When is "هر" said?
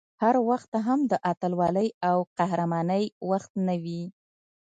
0.23-0.35